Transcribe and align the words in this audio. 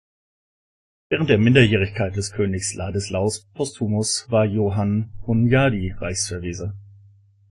Während 1.09 1.29
der 1.29 1.37
Minderjährigkeit 1.37 2.15
des 2.15 2.31
Königs 2.31 2.73
Ladislaus 2.73 3.45
Postumus 3.53 4.25
war 4.31 4.45
Johann 4.45 5.13
Hunyadi 5.27 5.91
Reichsverweser. 5.91 6.73